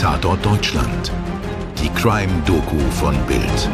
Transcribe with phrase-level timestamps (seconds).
[0.00, 1.12] Tatort Deutschland.
[1.78, 3.68] Die Crime-Doku von Bild.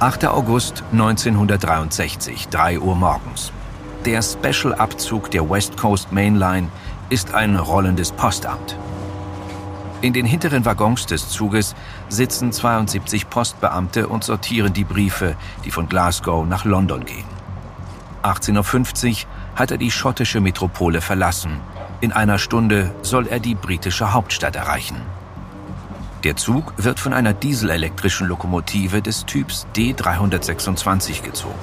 [0.00, 0.26] »8.
[0.26, 3.52] August 1963, 3 Uhr morgens.
[4.04, 6.66] Der Special-Abzug der West Coast Mainline
[7.08, 8.76] ist ein rollendes Postamt.
[10.00, 11.76] In den hinteren Waggons des Zuges
[12.08, 17.35] sitzen 72 Postbeamte und sortieren die Briefe, die von Glasgow nach London gehen.
[18.26, 19.16] 18.50 Uhr
[19.54, 21.60] hat er die schottische Metropole verlassen.
[22.00, 25.00] In einer Stunde soll er die britische Hauptstadt erreichen.
[26.24, 31.54] Der Zug wird von einer dieselelektrischen Lokomotive des Typs D326 gezogen.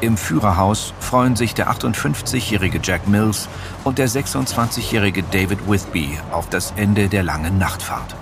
[0.00, 3.48] Im Führerhaus freuen sich der 58-jährige Jack Mills
[3.84, 8.16] und der 26-jährige David Withby auf das Ende der langen Nachtfahrt.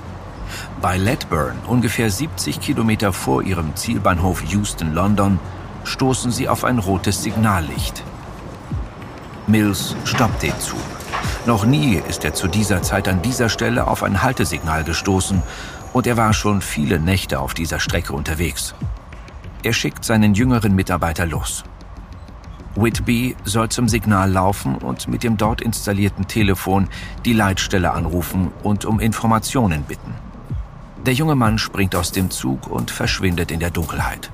[0.82, 5.40] Bei Ledburn, ungefähr 70 Kilometer vor ihrem Zielbahnhof Euston, London,
[5.84, 8.02] stoßen sie auf ein rotes Signallicht.
[9.46, 10.78] Mills stoppt den Zug.
[11.46, 15.42] Noch nie ist er zu dieser Zeit an dieser Stelle auf ein Haltesignal gestoßen
[15.92, 18.74] und er war schon viele Nächte auf dieser Strecke unterwegs.
[19.62, 21.64] Er schickt seinen jüngeren Mitarbeiter los.
[22.76, 26.88] Whitby soll zum Signal laufen und mit dem dort installierten Telefon
[27.24, 30.14] die Leitstelle anrufen und um Informationen bitten.
[31.04, 34.30] Der junge Mann springt aus dem Zug und verschwindet in der Dunkelheit.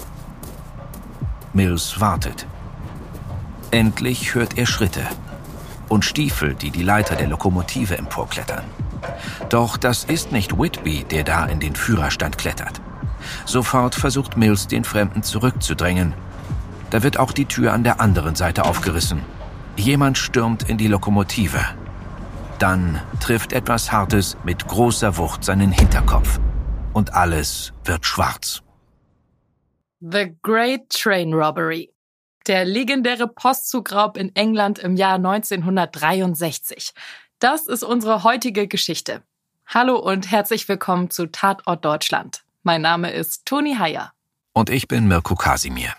[1.55, 2.47] Mills wartet.
[3.71, 5.03] Endlich hört er Schritte
[5.89, 8.65] und Stiefel, die die Leiter der Lokomotive emporklettern.
[9.51, 12.81] Doch das ist nicht Whitby, der da in den Führerstand klettert.
[13.45, 16.15] Sofort versucht Mills, den Fremden zurückzudrängen.
[16.91, 19.21] Da wird auch die Tür an der anderen Seite aufgerissen.
[19.77, 21.61] Jemand stürmt in die Lokomotive.
[22.59, 26.41] Dann trifft etwas Hartes mit großer Wucht seinen Hinterkopf.
[26.93, 28.63] Und alles wird schwarz.
[30.07, 31.91] The Great Train Robbery.
[32.47, 36.93] Der legendäre Postzugraub in England im Jahr 1963.
[37.39, 39.23] Das ist unsere heutige Geschichte.
[39.67, 42.45] Hallo und herzlich willkommen zu Tatort Deutschland.
[42.65, 44.13] Mein Name ist Toni Heyer.
[44.53, 45.95] Und ich bin Mirko Kasimir.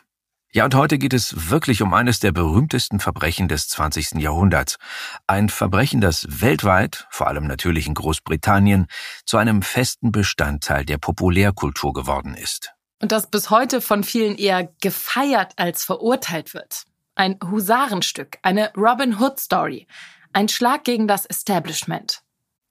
[0.52, 4.22] Ja, und heute geht es wirklich um eines der berühmtesten Verbrechen des 20.
[4.22, 4.78] Jahrhunderts.
[5.26, 8.86] Ein Verbrechen, das weltweit, vor allem natürlich in Großbritannien,
[9.26, 12.75] zu einem festen Bestandteil der Populärkultur geworden ist.
[13.02, 16.86] Und das bis heute von vielen eher gefeiert als verurteilt wird.
[17.16, 19.88] Ein Husarenstück, eine Robin Hood Story,
[20.34, 22.22] ein Schlag gegen das Establishment.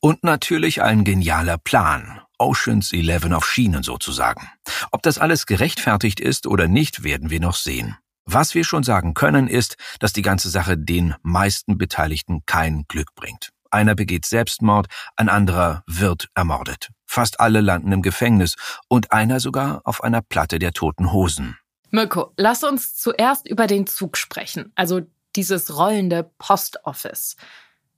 [0.00, 4.50] Und natürlich ein genialer Plan, Oceans 11 auf Schienen sozusagen.
[4.90, 7.96] Ob das alles gerechtfertigt ist oder nicht, werden wir noch sehen.
[8.26, 13.14] Was wir schon sagen können, ist, dass die ganze Sache den meisten Beteiligten kein Glück
[13.14, 13.50] bringt.
[13.70, 14.86] Einer begeht Selbstmord,
[15.16, 16.90] ein anderer wird ermordet.
[17.06, 18.56] Fast alle landen im Gefängnis
[18.88, 21.56] und einer sogar auf einer Platte der toten Hosen.
[21.91, 25.03] Mirko, lass uns zuerst über den Zug sprechen, also
[25.37, 27.37] dieses rollende Post Office.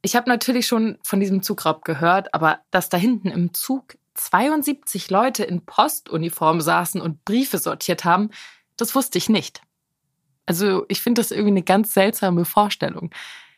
[0.02, 5.10] Ich habe natürlich schon von diesem Zugraub gehört, aber dass da hinten im Zug 72
[5.10, 8.30] Leute in Postuniform saßen und Briefe sortiert haben,
[8.76, 9.62] das wusste ich nicht.
[10.46, 13.10] Also ich finde das irgendwie eine ganz seltsame Vorstellung.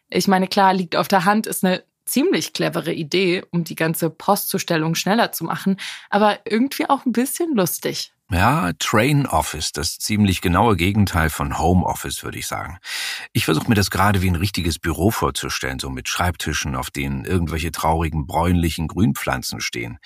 [0.08, 4.10] Ich meine, klar, liegt auf der Hand, ist eine ziemlich clevere Idee, um die ganze
[4.10, 5.76] Postzustellung schneller zu machen,
[6.10, 8.12] aber irgendwie auch ein bisschen lustig.
[8.30, 12.78] Ja, Train Office, das ziemlich genaue Gegenteil von Home Office, würde ich sagen.
[13.32, 17.24] Ich versuche mir das gerade wie ein richtiges Büro vorzustellen, so mit Schreibtischen, auf denen
[17.24, 19.98] irgendwelche traurigen bräunlichen Grünpflanzen stehen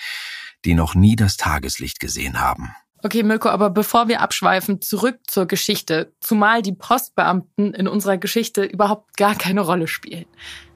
[0.65, 2.75] die noch nie das Tageslicht gesehen haben.
[3.05, 8.63] Okay, Mirko, aber bevor wir abschweifen, zurück zur Geschichte, zumal die Postbeamten in unserer Geschichte
[8.63, 10.27] überhaupt gar keine Rolle spielen.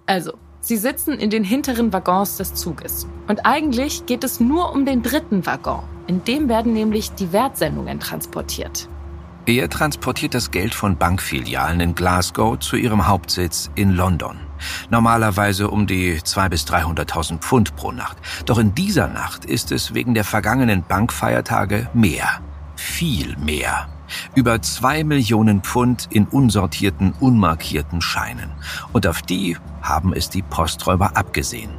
[0.07, 3.07] Also, sie sitzen in den hinteren Waggons des Zuges.
[3.29, 5.85] Und eigentlich geht es nur um den dritten Waggon.
[6.09, 8.89] In dem werden nämlich die Wertsendungen transportiert.
[9.47, 14.39] Er transportiert das Geld von Bankfilialen in Glasgow zu ihrem Hauptsitz in London.
[14.91, 18.17] Normalerweise um die 200.000 bis 300.000 Pfund pro Nacht.
[18.47, 22.41] Doch in dieser Nacht ist es wegen der vergangenen Bankfeiertage mehr.
[22.75, 23.89] Viel mehr.
[24.35, 28.51] Über zwei Millionen Pfund in unsortierten, unmarkierten Scheinen.
[28.93, 29.57] Und auf die
[29.89, 31.71] haben es die Posträuber abgesehen.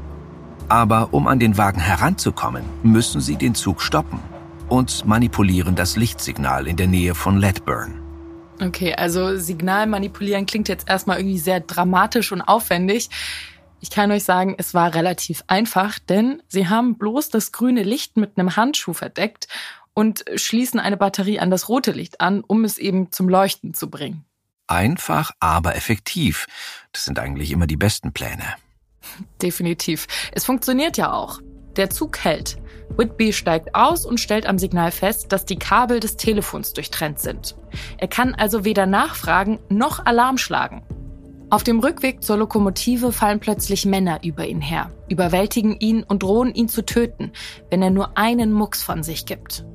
[0.69, 4.19] Aber um an den Wagen heranzukommen, müssen sie den Zug stoppen
[4.69, 8.01] und manipulieren das Lichtsignal in der Nähe von Ledburn.
[8.61, 13.09] Okay, also Signal manipulieren klingt jetzt erstmal irgendwie sehr dramatisch und aufwendig.
[13.79, 18.17] Ich kann euch sagen, es war relativ einfach, denn sie haben bloß das grüne Licht
[18.17, 19.47] mit einem Handschuh verdeckt
[19.93, 23.89] und schließen eine Batterie an das rote Licht an, um es eben zum Leuchten zu
[23.89, 24.25] bringen.
[24.67, 26.47] Einfach, aber effektiv.
[26.91, 28.55] Das sind eigentlich immer die besten Pläne.
[29.41, 30.07] Definitiv.
[30.33, 31.39] Es funktioniert ja auch.
[31.77, 32.57] Der Zug hält.
[32.95, 37.55] Whitby steigt aus und stellt am Signal fest, dass die Kabel des Telefons durchtrennt sind.
[37.97, 40.83] Er kann also weder nachfragen noch Alarm schlagen.
[41.49, 46.53] Auf dem Rückweg zur Lokomotive fallen plötzlich Männer über ihn her, überwältigen ihn und drohen
[46.53, 47.31] ihn zu töten,
[47.69, 49.65] wenn er nur einen Mucks von sich gibt.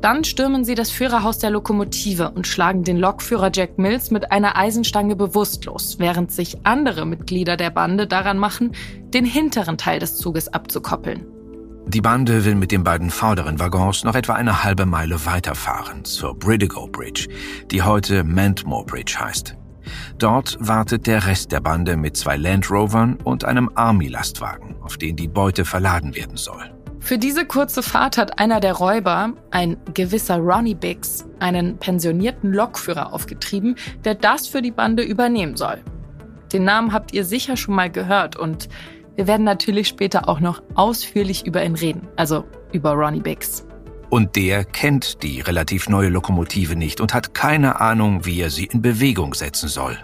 [0.00, 4.56] Dann stürmen sie das Führerhaus der Lokomotive und schlagen den Lokführer Jack Mills mit einer
[4.56, 8.72] Eisenstange bewusstlos, während sich andere Mitglieder der Bande daran machen,
[9.12, 11.26] den hinteren Teil des Zuges abzukoppeln.
[11.86, 16.38] Die Bande will mit den beiden vorderen Waggons noch etwa eine halbe Meile weiterfahren zur
[16.38, 17.28] Bridigo Bridge,
[17.70, 19.56] die heute Mantmore Bridge heißt.
[20.18, 25.16] Dort wartet der Rest der Bande mit zwei Land Rovern und einem Army-Lastwagen, auf den
[25.16, 26.79] die Beute verladen werden soll.
[27.00, 33.12] Für diese kurze Fahrt hat einer der Räuber, ein gewisser Ronnie Biggs, einen pensionierten Lokführer
[33.12, 33.74] aufgetrieben,
[34.04, 35.82] der das für die Bande übernehmen soll.
[36.52, 38.68] Den Namen habt ihr sicher schon mal gehört und
[39.16, 43.66] wir werden natürlich später auch noch ausführlich über ihn reden, also über Ronnie Biggs.
[44.08, 48.66] Und der kennt die relativ neue Lokomotive nicht und hat keine Ahnung, wie er sie
[48.66, 49.98] in Bewegung setzen soll.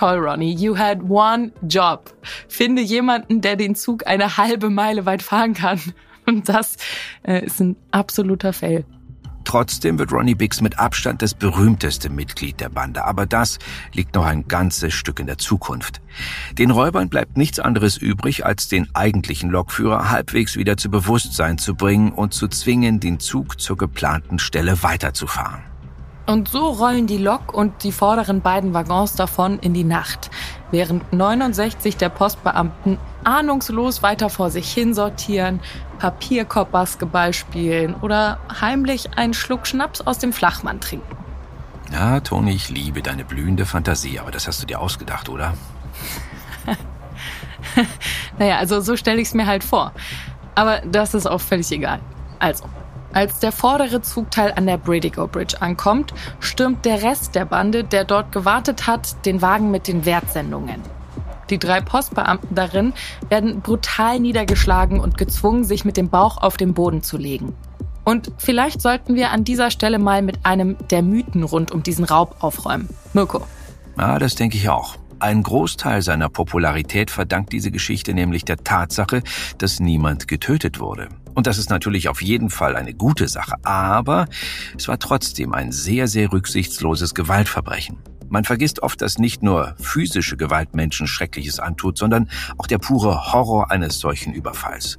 [0.00, 0.54] Toll, Ronnie.
[0.54, 2.10] You had one job.
[2.48, 5.78] Finde jemanden, der den Zug eine halbe Meile weit fahren kann.
[6.26, 6.78] Und das
[7.22, 8.86] äh, ist ein absoluter Fail.
[9.44, 13.58] Trotzdem wird Ronnie Biggs mit Abstand das berühmteste Mitglied der Bande, aber das
[13.92, 16.00] liegt noch ein ganzes Stück in der Zukunft.
[16.56, 21.74] Den Räubern bleibt nichts anderes übrig, als den eigentlichen Lokführer halbwegs wieder zu Bewusstsein zu
[21.74, 25.69] bringen und zu zwingen, den Zug zur geplanten Stelle weiterzufahren.
[26.30, 30.30] Und so rollen die Lok und die vorderen beiden Waggons davon in die Nacht,
[30.70, 35.58] während 69 der Postbeamten ahnungslos weiter vor sich hin sortieren,
[35.98, 41.16] Papierkorb-Basketball spielen oder heimlich einen Schluck Schnaps aus dem Flachmann trinken.
[41.92, 45.54] Ja, Toni, ich liebe deine blühende Fantasie, aber das hast du dir ausgedacht, oder?
[48.38, 49.90] naja, also so stelle ich es mir halt vor.
[50.54, 51.98] Aber das ist auch völlig egal.
[52.38, 52.66] Also,
[53.12, 58.04] als der vordere Zugteil an der Bredigo Bridge ankommt, stürmt der Rest der Bande, der
[58.04, 60.80] dort gewartet hat, den Wagen mit den Wertsendungen.
[61.50, 62.92] Die drei Postbeamten darin
[63.28, 67.54] werden brutal niedergeschlagen und gezwungen, sich mit dem Bauch auf den Boden zu legen.
[68.04, 72.04] Und vielleicht sollten wir an dieser Stelle mal mit einem der Mythen rund um diesen
[72.04, 72.88] Raub aufräumen.
[73.12, 73.42] Mirko.
[73.98, 74.96] Ja, das denke ich auch.
[75.20, 79.22] Ein Großteil seiner Popularität verdankt diese Geschichte nämlich der Tatsache,
[79.58, 81.10] dass niemand getötet wurde.
[81.34, 84.26] Und das ist natürlich auf jeden Fall eine gute Sache, aber
[84.78, 87.98] es war trotzdem ein sehr, sehr rücksichtsloses Gewaltverbrechen.
[88.30, 93.32] Man vergisst oft, dass nicht nur physische Gewalt Menschen Schreckliches antut, sondern auch der pure
[93.32, 94.98] Horror eines solchen Überfalls.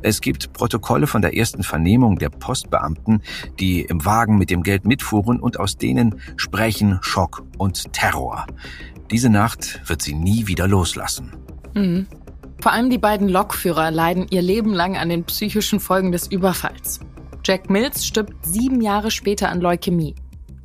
[0.00, 3.22] Es gibt Protokolle von der ersten Vernehmung der Postbeamten,
[3.58, 8.46] die im Wagen mit dem Geld mitfuhren und aus denen sprechen Schock und Terror.
[9.10, 11.32] Diese Nacht wird sie nie wieder loslassen.
[11.74, 12.06] Mhm.
[12.60, 17.00] Vor allem die beiden Lokführer leiden ihr Leben lang an den psychischen Folgen des Überfalls.
[17.44, 20.14] Jack Mills stirbt sieben Jahre später an Leukämie.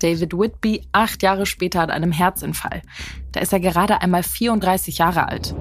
[0.03, 2.81] David Whitby acht Jahre später an einem Herzinfall.
[3.31, 5.55] Da ist er gerade einmal 34 Jahre alt.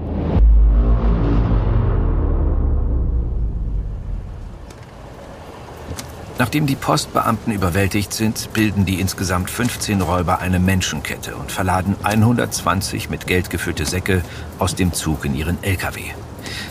[6.38, 13.10] Nachdem die Postbeamten überwältigt sind, bilden die insgesamt 15 Räuber eine Menschenkette und verladen 120
[13.10, 14.22] mit Geld gefüllte Säcke
[14.58, 16.00] aus dem Zug in ihren LKW.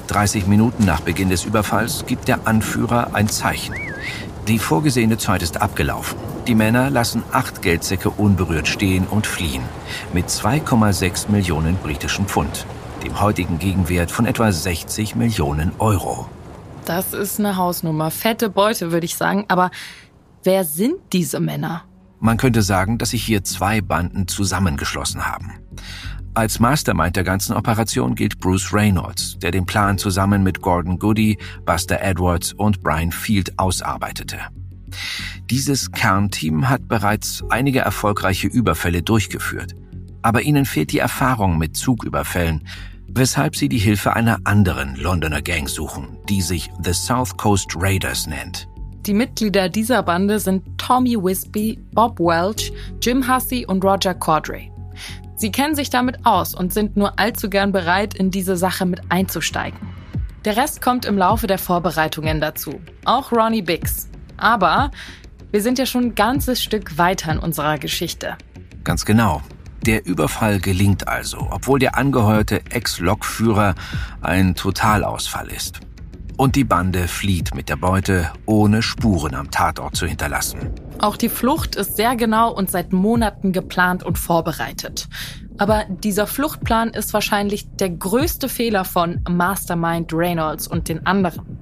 [0.07, 3.75] 30 Minuten nach Beginn des Überfalls gibt der Anführer ein Zeichen.
[4.49, 6.30] Die vorgesehene Zeit ist abgelaufen.
[6.47, 9.61] Die Männer lassen acht Geldsäcke unberührt stehen und fliehen.
[10.11, 12.65] Mit 2,6 Millionen britischen Pfund.
[13.03, 16.27] Dem heutigen Gegenwert von etwa 60 Millionen Euro.
[16.85, 18.09] Das ist eine Hausnummer.
[18.09, 19.45] Fette Beute, würde ich sagen.
[19.49, 19.69] Aber
[20.43, 21.83] wer sind diese Männer?
[22.19, 25.59] Man könnte sagen, dass sich hier zwei Banden zusammengeschlossen haben.
[26.33, 31.37] Als Mastermind der ganzen Operation gilt Bruce Reynolds, der den Plan zusammen mit Gordon Goody,
[31.65, 34.39] Buster Edwards und Brian Field ausarbeitete.
[35.49, 39.75] Dieses Kernteam hat bereits einige erfolgreiche Überfälle durchgeführt.
[40.21, 42.67] Aber ihnen fehlt die Erfahrung mit Zugüberfällen,
[43.07, 48.27] weshalb sie die Hilfe einer anderen Londoner Gang suchen, die sich The South Coast Raiders
[48.27, 48.67] nennt.
[49.05, 52.71] Die Mitglieder dieser Bande sind Tommy Wisby, Bob Welch,
[53.01, 54.71] Jim Hussey und Roger Cordray.
[55.35, 59.01] Sie kennen sich damit aus und sind nur allzu gern bereit, in diese Sache mit
[59.09, 59.79] einzusteigen.
[60.45, 62.79] Der Rest kommt im Laufe der Vorbereitungen dazu.
[63.05, 64.07] Auch Ronnie Biggs.
[64.41, 64.91] Aber
[65.51, 68.37] wir sind ja schon ein ganzes Stück weiter in unserer Geschichte.
[68.83, 69.41] Ganz genau.
[69.85, 73.75] Der Überfall gelingt also, obwohl der angeheuerte Ex-Lokführer
[74.21, 75.79] ein Totalausfall ist.
[76.37, 80.71] Und die Bande flieht mit der Beute, ohne Spuren am Tatort zu hinterlassen.
[80.97, 85.07] Auch die Flucht ist sehr genau und seit Monaten geplant und vorbereitet.
[85.57, 91.60] Aber dieser Fluchtplan ist wahrscheinlich der größte Fehler von Mastermind Reynolds und den anderen.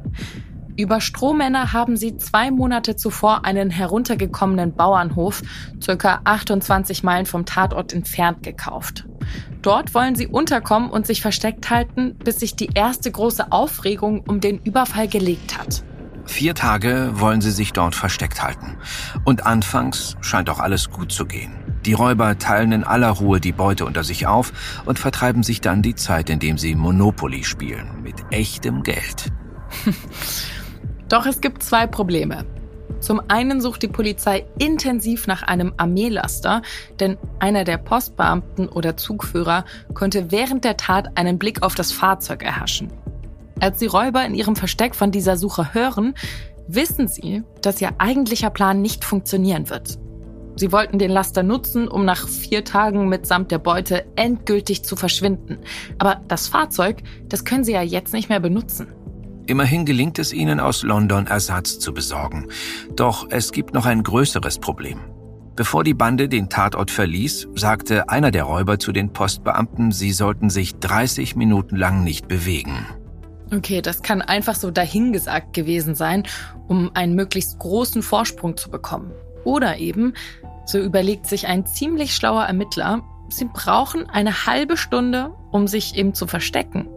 [0.80, 5.42] Über Strohmänner haben sie zwei Monate zuvor einen heruntergekommenen Bauernhof,
[5.84, 9.06] circa 28 Meilen vom Tatort entfernt, gekauft.
[9.62, 14.40] Dort wollen sie unterkommen und sich versteckt halten, bis sich die erste große Aufregung um
[14.40, 15.84] den Überfall gelegt hat.
[16.24, 18.78] Vier Tage wollen sie sich dort versteckt halten.
[19.26, 21.52] Und anfangs scheint auch alles gut zu gehen.
[21.86, 24.54] Die Räuber teilen in aller Ruhe die Beute unter sich auf
[24.86, 28.02] und vertreiben sich dann die Zeit, indem sie Monopoly spielen.
[28.02, 29.26] Mit echtem Geld.
[31.10, 32.46] Doch es gibt zwei Probleme.
[33.00, 36.62] Zum einen sucht die Polizei intensiv nach einem Armeelaster,
[37.00, 42.44] denn einer der Postbeamten oder Zugführer konnte während der Tat einen Blick auf das Fahrzeug
[42.44, 42.92] erhaschen.
[43.60, 46.14] Als die Räuber in ihrem Versteck von dieser Suche hören,
[46.68, 49.98] wissen sie, dass ihr eigentlicher Plan nicht funktionieren wird.
[50.56, 55.60] Sie wollten den Laster nutzen, um nach vier Tagen mitsamt der Beute endgültig zu verschwinden.
[55.98, 56.98] Aber das Fahrzeug,
[57.30, 58.88] das können sie ja jetzt nicht mehr benutzen.
[59.50, 62.50] Immerhin gelingt es ihnen, aus London Ersatz zu besorgen.
[62.96, 65.00] Doch es gibt noch ein größeres Problem.
[65.56, 70.52] Bevor die Bande den Tatort verließ, sagte einer der Räuber zu den Postbeamten, sie sollten
[70.52, 72.86] sich 30 Minuten lang nicht bewegen.
[73.52, 76.28] Okay, das kann einfach so dahingesagt gewesen sein,
[76.68, 79.12] um einen möglichst großen Vorsprung zu bekommen.
[79.46, 80.14] Oder eben,
[80.68, 86.14] so überlegt sich ein ziemlich schlauer Ermittler, sie brauchen eine halbe Stunde, um sich eben
[86.14, 86.88] zu verstecken.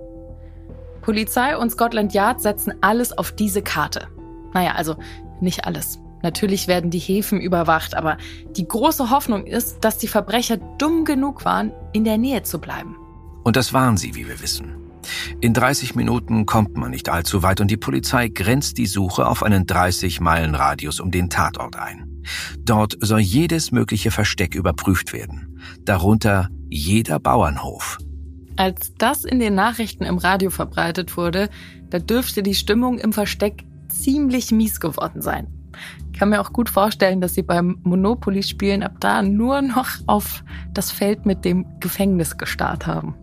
[1.03, 4.09] Polizei und Scotland Yard setzen alles auf diese Karte.
[4.55, 4.97] Naja, also
[5.41, 5.99] nicht alles.
[6.23, 8.17] Natürlich werden die Häfen überwacht, aber
[8.57, 12.97] die große Hoffnung ist, dass die Verbrecher dumm genug waren, in der Nähe zu bleiben.
[13.43, 14.77] Und das waren sie, wie wir wissen.
[15.41, 19.43] In 30 Minuten kommt man nicht allzu weit und die Polizei grenzt die Suche auf
[19.43, 22.23] einen 30 Meilen Radius um den Tatort ein.
[22.61, 27.99] Dort soll jedes mögliche Versteck überprüft werden, darunter jeder Bauernhof.
[28.63, 31.51] Als das in den Nachrichten im Radio verbreitet wurde,
[31.91, 35.49] da dürfte die Stimmung im Versteck ziemlich mies geworden sein.
[36.13, 40.45] Ich kann mir auch gut vorstellen, dass sie beim Monopoly-Spielen ab da nur noch auf
[40.73, 43.17] das Feld mit dem Gefängnis gestarrt haben.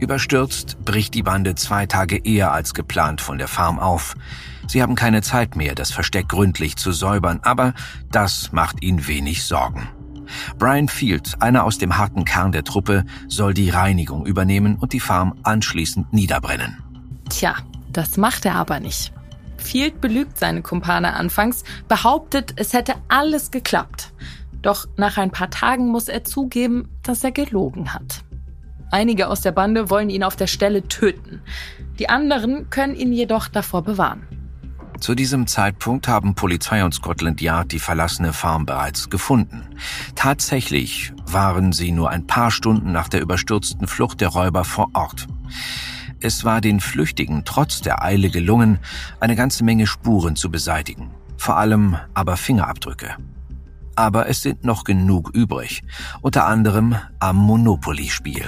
[0.00, 4.16] Überstürzt bricht die Bande zwei Tage eher als geplant von der Farm auf.
[4.66, 7.72] Sie haben keine Zeit mehr, das Versteck gründlich zu säubern, aber
[8.10, 9.88] das macht ihnen wenig Sorgen.
[10.58, 15.00] Brian Field, einer aus dem harten Kern der Truppe, soll die Reinigung übernehmen und die
[15.00, 16.78] Farm anschließend niederbrennen.
[17.28, 17.56] Tja,
[17.92, 19.12] das macht er aber nicht.
[19.56, 24.12] Field belügt seine Kumpane anfangs, behauptet, es hätte alles geklappt.
[24.62, 28.24] Doch nach ein paar Tagen muss er zugeben, dass er gelogen hat.
[28.90, 31.40] Einige aus der Bande wollen ihn auf der Stelle töten.
[31.98, 34.26] Die anderen können ihn jedoch davor bewahren.
[35.00, 39.62] Zu diesem Zeitpunkt haben Polizei und Scotland Yard die verlassene Farm bereits gefunden.
[40.14, 45.26] Tatsächlich waren sie nur ein paar Stunden nach der überstürzten Flucht der Räuber vor Ort.
[46.20, 48.78] Es war den Flüchtigen trotz der Eile gelungen,
[49.20, 53.16] eine ganze Menge Spuren zu beseitigen, vor allem aber Fingerabdrücke.
[53.96, 55.82] Aber es sind noch genug übrig,
[56.20, 58.44] unter anderem am Monopoly-Spiel.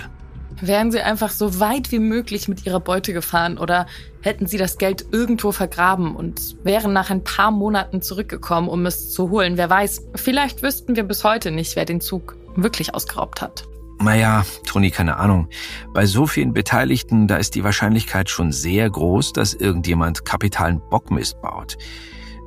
[0.63, 3.87] Wären sie einfach so weit wie möglich mit ihrer Beute gefahren oder
[4.21, 9.11] hätten sie das Geld irgendwo vergraben und wären nach ein paar Monaten zurückgekommen, um es
[9.11, 9.57] zu holen.
[9.57, 13.65] Wer weiß, vielleicht wüssten wir bis heute nicht, wer den Zug wirklich ausgeraubt hat.
[13.99, 15.49] Naja, Toni, keine Ahnung.
[15.93, 21.41] Bei so vielen Beteiligten, da ist die Wahrscheinlichkeit schon sehr groß, dass irgendjemand kapitalen Bockmist
[21.43, 21.77] baut,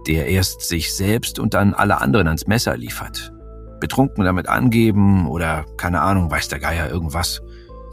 [0.08, 3.34] der erst sich selbst und dann alle anderen ans Messer liefert.
[3.82, 7.42] Betrunken damit angeben oder keine Ahnung, weiß der Geier irgendwas.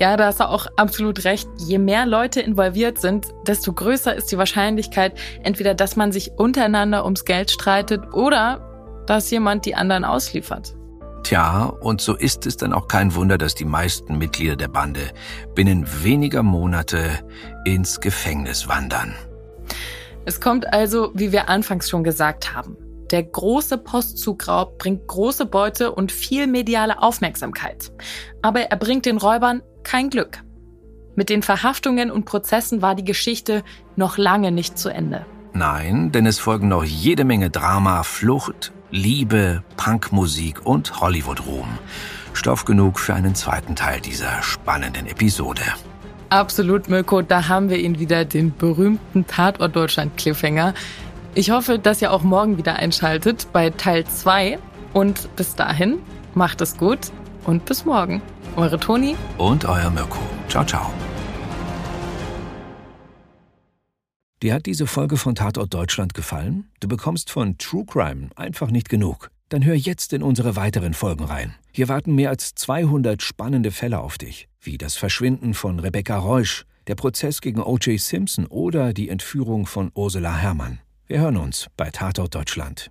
[0.03, 1.49] Ja, da hast du auch absolut recht.
[1.59, 7.05] Je mehr Leute involviert sind, desto größer ist die Wahrscheinlichkeit, entweder, dass man sich untereinander
[7.05, 10.75] ums Geld streitet oder dass jemand die anderen ausliefert.
[11.23, 15.13] Tja, und so ist es dann auch kein Wunder, dass die meisten Mitglieder der Bande
[15.55, 17.21] binnen weniger Monate
[17.65, 19.15] ins Gefängnis wandern.
[20.25, 22.77] Es kommt also, wie wir anfangs schon gesagt haben.
[23.13, 27.93] Der große Postzugraub bringt große Beute und viel mediale Aufmerksamkeit.
[28.41, 30.43] Aber er bringt den Räubern kein Glück.
[31.15, 33.63] Mit den Verhaftungen und Prozessen war die Geschichte
[33.97, 35.27] noch lange nicht zu Ende.
[35.53, 41.69] Nein, denn es folgen noch jede Menge Drama, Flucht, Liebe, Punkmusik und Hollywood-Ruhm.
[42.33, 45.63] Stoff genug für einen zweiten Teil dieser spannenden Episode.
[46.31, 50.73] Absolut, Mirko, da haben wir ihn wieder, den berühmten Tatort Deutschland Cliffhanger.
[51.35, 54.59] Ich hoffe, dass ihr auch morgen wieder einschaltet bei Teil 2.
[54.95, 55.99] Und bis dahin,
[56.35, 56.99] macht es gut
[57.45, 58.23] und bis morgen.
[58.57, 60.19] Eure Toni und euer Mirko.
[60.47, 60.93] Ciao, ciao.
[64.43, 66.71] Dir hat diese Folge von Tatort Deutschland gefallen?
[66.81, 69.31] Du bekommst von True Crime einfach nicht genug.
[69.49, 71.55] Dann hör jetzt in unsere weiteren Folgen rein.
[71.73, 76.65] Hier warten mehr als 200 spannende Fälle auf dich, wie das Verschwinden von Rebecca Reusch,
[76.89, 77.99] Der Prozess gegen O.J.
[77.99, 80.81] Simpson oder die Entführung von Ursula Herrmann.
[81.07, 82.91] Wir hören uns bei Tatort Deutschland.